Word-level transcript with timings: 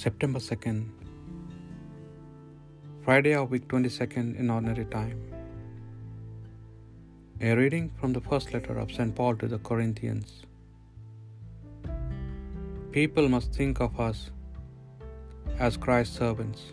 September 0.00 0.40
2nd, 0.44 0.76
Friday 3.06 3.32
of 3.40 3.50
week 3.54 3.64
22nd 3.72 4.38
in 4.42 4.52
ordinary 4.54 4.86
time. 4.92 5.18
A 7.48 7.52
reading 7.58 7.90
from 7.98 8.14
the 8.14 8.22
first 8.28 8.54
letter 8.54 8.78
of 8.78 8.94
St. 8.98 9.14
Paul 9.18 9.36
to 9.42 9.48
the 9.54 9.58
Corinthians. 9.58 10.30
People 12.92 13.28
must 13.28 13.52
think 13.60 13.82
of 13.88 14.00
us 14.06 14.30
as 15.58 15.76
Christ's 15.76 16.16
servants, 16.16 16.64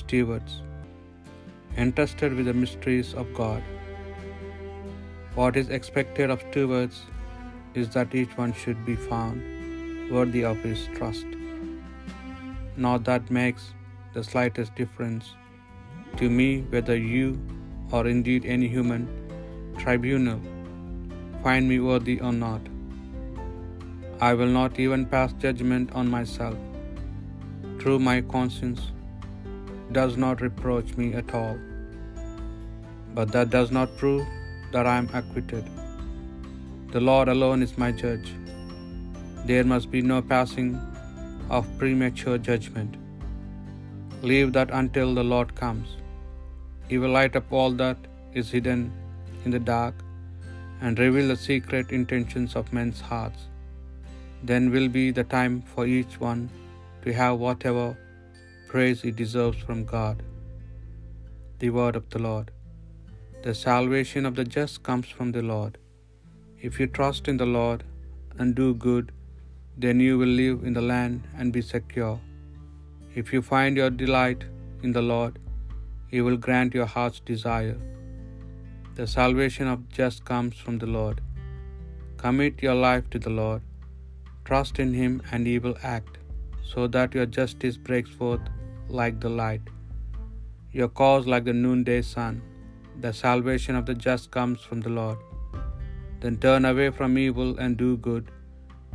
stewards, 0.00 0.56
entrusted 1.76 2.32
with 2.32 2.46
the 2.46 2.58
mysteries 2.64 3.12
of 3.12 3.38
God. 3.42 3.62
What 5.34 5.62
is 5.64 5.68
expected 5.68 6.30
of 6.30 6.50
stewards 6.50 7.02
is 7.74 7.90
that 7.90 8.20
each 8.24 8.36
one 8.42 8.54
should 8.64 8.84
be 8.92 8.96
found 8.96 10.12
worthy 10.18 10.44
of 10.56 10.68
his 10.72 10.90
trust. 10.98 11.26
Not 12.76 13.04
that 13.04 13.30
makes 13.30 13.72
the 14.12 14.24
slightest 14.24 14.74
difference 14.74 15.34
to 16.16 16.28
me 16.28 16.62
whether 16.70 16.96
you 16.96 17.38
or 17.92 18.06
indeed 18.06 18.44
any 18.44 18.68
human 18.68 19.06
tribunal 19.78 20.40
find 21.42 21.68
me 21.68 21.78
worthy 21.78 22.20
or 22.20 22.32
not. 22.32 22.60
I 24.20 24.34
will 24.34 24.48
not 24.48 24.80
even 24.80 25.06
pass 25.06 25.32
judgment 25.34 25.92
on 25.92 26.10
myself. 26.10 26.56
True, 27.78 27.98
my 27.98 28.22
conscience 28.22 28.80
does 29.92 30.16
not 30.16 30.40
reproach 30.40 30.96
me 30.96 31.12
at 31.14 31.34
all. 31.34 31.58
But 33.14 33.30
that 33.32 33.50
does 33.50 33.70
not 33.70 33.96
prove 33.96 34.26
that 34.72 34.86
I 34.86 34.96
am 34.96 35.08
acquitted. 35.12 35.64
The 36.92 37.00
Lord 37.00 37.28
alone 37.28 37.62
is 37.62 37.76
my 37.76 37.92
judge. 37.92 38.32
There 39.44 39.64
must 39.64 39.90
be 39.90 40.00
no 40.00 40.22
passing 40.22 40.80
of 41.50 41.66
premature 41.78 42.38
judgment. 42.38 42.96
Leave 44.22 44.52
that 44.52 44.70
until 44.70 45.14
the 45.14 45.24
Lord 45.24 45.54
comes. 45.54 45.88
He 46.88 46.98
will 46.98 47.10
light 47.10 47.36
up 47.36 47.52
all 47.52 47.72
that 47.72 47.96
is 48.32 48.50
hidden 48.50 48.92
in 49.44 49.50
the 49.50 49.58
dark 49.58 49.94
and 50.80 50.98
reveal 50.98 51.28
the 51.28 51.36
secret 51.36 51.90
intentions 51.90 52.56
of 52.56 52.72
men's 52.72 53.00
hearts. 53.00 53.42
Then 54.42 54.70
will 54.70 54.88
be 54.88 55.10
the 55.10 55.24
time 55.24 55.62
for 55.72 55.86
each 55.86 56.20
one 56.20 56.50
to 57.02 57.12
have 57.12 57.38
whatever 57.38 57.96
praise 58.68 59.02
he 59.02 59.10
deserves 59.10 59.58
from 59.66 59.84
God. 59.84 60.22
The 61.58 61.70
word 61.70 61.96
of 61.96 62.08
the 62.10 62.22
Lord. 62.28 62.50
The 63.44 63.54
salvation 63.54 64.26
of 64.26 64.34
the 64.34 64.44
just 64.44 64.82
comes 64.82 65.08
from 65.08 65.32
the 65.32 65.42
Lord. 65.42 65.78
If 66.60 66.80
you 66.80 66.86
trust 66.86 67.28
in 67.28 67.36
the 67.36 67.52
Lord 67.58 67.84
and 68.38 68.54
do 68.54 68.74
good, 68.74 69.12
then 69.82 69.98
you 70.06 70.14
will 70.20 70.34
live 70.42 70.58
in 70.68 70.74
the 70.78 70.86
land 70.92 71.22
and 71.38 71.52
be 71.56 71.62
secure. 71.74 72.16
If 73.20 73.32
you 73.32 73.40
find 73.42 73.76
your 73.80 73.90
delight 74.02 74.42
in 74.84 74.92
the 74.96 75.02
Lord, 75.14 75.34
He 76.12 76.20
will 76.26 76.40
grant 76.46 76.74
your 76.78 76.90
heart's 76.94 77.20
desire. 77.32 77.78
The 78.98 79.06
salvation 79.18 79.66
of 79.72 79.78
the 79.84 79.94
just 80.00 80.24
comes 80.30 80.56
from 80.64 80.76
the 80.82 80.90
Lord. 80.98 81.20
Commit 82.22 82.62
your 82.66 82.78
life 82.88 83.06
to 83.12 83.18
the 83.26 83.34
Lord. 83.42 83.62
Trust 84.48 84.78
in 84.84 84.92
Him, 85.02 85.14
and 85.32 85.46
He 85.50 85.56
will 85.64 85.78
act, 85.96 86.14
so 86.72 86.86
that 86.94 87.16
your 87.16 87.28
justice 87.38 87.76
breaks 87.88 88.12
forth 88.20 88.44
like 89.00 89.18
the 89.24 89.34
light, 89.42 89.64
your 90.78 90.90
cause 91.00 91.26
like 91.32 91.46
the 91.50 91.58
noonday 91.64 92.00
sun. 92.14 92.34
The 93.04 93.12
salvation 93.24 93.74
of 93.78 93.86
the 93.88 93.96
just 94.06 94.30
comes 94.36 94.60
from 94.66 94.80
the 94.86 94.94
Lord. 95.00 95.18
Then 96.20 96.36
turn 96.44 96.64
away 96.70 96.88
from 96.98 97.18
evil 97.26 97.50
and 97.62 97.76
do 97.84 97.90
good, 98.08 98.30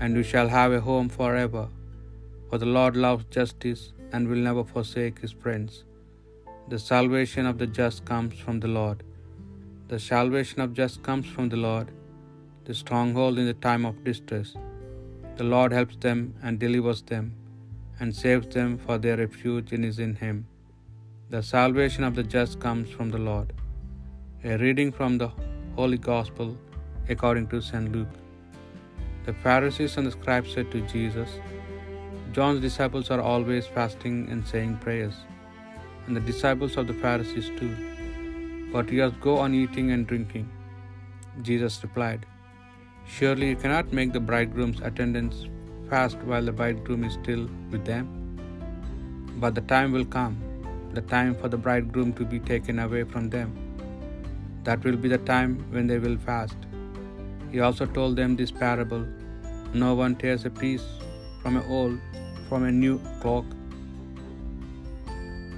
and 0.00 0.16
you 0.16 0.24
shall 0.30 0.48
have 0.56 0.72
a 0.72 0.80
home 0.88 1.08
forever. 1.20 1.64
For 2.48 2.58
the 2.62 2.72
Lord 2.76 2.96
loves 3.04 3.26
justice 3.36 3.82
and 4.12 4.28
will 4.28 4.44
never 4.48 4.64
forsake 4.72 5.18
his 5.24 5.34
friends. 5.42 5.72
The 6.72 6.80
salvation 6.90 7.46
of 7.50 7.58
the 7.60 7.68
just 7.80 8.04
comes 8.10 8.34
from 8.44 8.58
the 8.64 8.72
Lord. 8.80 8.98
The 9.92 10.00
salvation 10.12 10.60
of 10.64 10.72
just 10.80 10.98
comes 11.08 11.28
from 11.34 11.48
the 11.52 11.60
Lord, 11.68 11.88
the 12.66 12.76
stronghold 12.82 13.38
in 13.42 13.46
the 13.50 13.60
time 13.68 13.84
of 13.90 14.04
distress. 14.08 14.50
The 15.38 15.48
Lord 15.54 15.72
helps 15.78 15.96
them 16.06 16.20
and 16.42 16.64
delivers 16.64 17.02
them, 17.12 17.26
and 17.98 18.18
saves 18.22 18.48
them, 18.56 18.70
for 18.84 18.96
their 19.04 19.18
refuge 19.24 19.72
is 19.90 19.98
in 20.06 20.14
him. 20.24 20.36
The 21.34 21.42
salvation 21.54 22.04
of 22.08 22.14
the 22.18 22.26
just 22.36 22.54
comes 22.66 22.88
from 22.96 23.10
the 23.14 23.22
Lord. 23.30 23.48
A 24.50 24.56
reading 24.64 24.90
from 24.98 25.12
the 25.22 25.30
Holy 25.78 26.00
Gospel 26.12 26.50
according 27.14 27.46
to 27.52 27.60
St. 27.70 27.88
Luke. 27.94 28.14
The 29.26 29.34
Pharisees 29.34 29.96
and 29.96 30.06
the 30.06 30.12
scribes 30.12 30.52
said 30.54 30.70
to 30.72 30.80
Jesus, 30.92 31.30
John's 32.32 32.60
disciples 32.60 33.10
are 33.10 33.20
always 33.20 33.66
fasting 33.66 34.28
and 34.30 34.46
saying 34.46 34.76
prayers, 34.78 35.14
and 36.06 36.16
the 36.16 36.20
disciples 36.20 36.76
of 36.76 36.86
the 36.86 36.94
Pharisees 36.94 37.50
too. 37.58 37.76
But 38.72 38.90
yours 38.90 39.12
go 39.20 39.36
on 39.38 39.52
eating 39.52 39.90
and 39.90 40.06
drinking. 40.06 40.48
Jesus 41.42 41.82
replied, 41.82 42.26
Surely 43.06 43.48
you 43.48 43.56
cannot 43.56 43.92
make 43.92 44.12
the 44.12 44.20
bridegroom's 44.20 44.80
attendants 44.80 45.48
fast 45.88 46.18
while 46.18 46.44
the 46.44 46.52
bridegroom 46.52 47.02
is 47.04 47.14
still 47.14 47.48
with 47.70 47.84
them. 47.84 48.06
But 49.42 49.54
the 49.54 49.66
time 49.72 49.90
will 49.92 50.04
come, 50.04 50.36
the 50.94 51.02
time 51.02 51.34
for 51.34 51.48
the 51.48 51.56
bridegroom 51.56 52.12
to 52.14 52.24
be 52.24 52.38
taken 52.38 52.78
away 52.78 53.04
from 53.04 53.28
them. 53.28 53.50
That 54.64 54.84
will 54.84 54.96
be 54.96 55.08
the 55.08 55.18
time 55.18 55.58
when 55.72 55.86
they 55.86 55.98
will 55.98 56.18
fast. 56.18 56.69
He 57.52 57.60
also 57.60 57.86
told 57.86 58.16
them 58.16 58.36
this 58.36 58.50
parable 58.50 59.06
No 59.74 59.94
one 59.94 60.16
tears 60.16 60.44
a 60.44 60.50
piece 60.50 60.86
from 61.42 61.56
an 61.56 61.64
old 61.68 61.98
from 62.48 62.64
a 62.64 62.72
new 62.72 62.98
cloak 63.22 63.44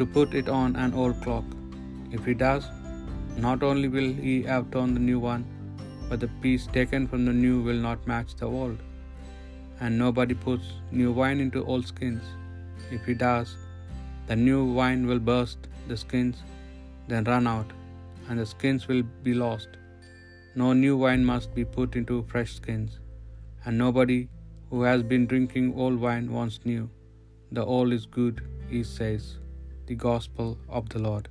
to 0.00 0.06
put 0.18 0.34
it 0.40 0.48
on 0.48 0.76
an 0.76 0.94
old 0.94 1.16
cloak. 1.22 1.44
If 2.10 2.24
he 2.24 2.34
does, 2.34 2.68
not 3.46 3.62
only 3.62 3.88
will 3.96 4.12
he 4.26 4.36
have 4.42 4.70
torn 4.70 4.94
the 4.94 5.00
new 5.08 5.18
one, 5.24 5.44
but 6.08 6.20
the 6.20 6.30
piece 6.44 6.66
taken 6.78 7.06
from 7.06 7.24
the 7.24 7.32
new 7.32 7.56
will 7.66 7.82
not 7.88 8.06
match 8.12 8.34
the 8.36 8.46
old. 8.60 8.78
And 9.80 9.98
nobody 10.04 10.34
puts 10.46 10.72
new 10.90 11.10
wine 11.12 11.40
into 11.46 11.64
old 11.64 11.86
skins. 11.86 12.22
If 12.90 13.04
he 13.04 13.14
does, 13.14 13.56
the 14.30 14.36
new 14.36 14.62
wine 14.78 15.06
will 15.06 15.22
burst 15.32 15.68
the 15.88 15.96
skins, 15.96 16.42
then 17.08 17.24
run 17.24 17.46
out, 17.46 17.70
and 18.28 18.38
the 18.38 18.46
skins 18.54 18.88
will 18.88 19.04
be 19.28 19.34
lost. 19.34 19.79
No 20.56 20.72
new 20.72 20.96
wine 20.96 21.24
must 21.24 21.54
be 21.54 21.64
put 21.64 21.94
into 21.94 22.22
fresh 22.24 22.54
skins, 22.54 22.98
and 23.64 23.78
nobody 23.78 24.28
who 24.70 24.82
has 24.82 25.02
been 25.02 25.26
drinking 25.26 25.74
old 25.76 26.00
wine 26.00 26.32
wants 26.32 26.60
new. 26.64 26.90
The 27.52 27.64
old 27.64 27.92
is 27.92 28.06
good, 28.06 28.42
he 28.68 28.82
says. 28.82 29.38
The 29.86 29.94
Gospel 29.94 30.58
of 30.68 30.88
the 30.88 30.98
Lord. 30.98 31.28